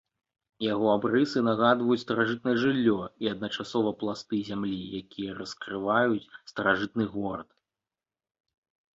Яго 0.65 0.87
абрысы 0.91 1.41
нагадваюць 1.47 1.97
старажытнае 2.05 2.53
жыллё 2.63 2.95
і 3.25 3.29
адначасова 3.33 3.91
пласты 4.03 4.39
зямлі, 4.47 4.79
якія 5.01 5.35
раскрываюць 5.43 6.29
старажытны 6.53 7.05
горад. 7.17 7.49